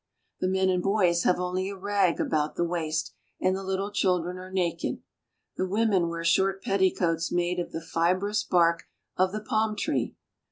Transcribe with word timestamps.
The 0.39 0.47
men 0.47 0.69
and 0.71 0.81
boys 0.81 1.25
have 1.25 1.39
only 1.39 1.69
a 1.69 1.75
rag 1.77 2.19
about 2.19 2.55
the 2.55 2.63
waist, 2.65 3.13
and 3.39 3.55
the 3.55 3.61
little 3.61 3.91
children 3.91 4.37
are 4.39 4.49
naked. 4.49 4.99
The 5.57 5.67
women 5.67 6.09
wear 6.09 6.23
short 6.23 6.63
petticoats 6.63 7.31
made 7.31 7.59
of 7.59 7.71
the 7.71 7.81
fibrous 7.81 8.43
bark 8.43 8.85
of 9.15 9.31
the 9.31 9.41
palm 9.41 9.75
tree. 9.75 10.15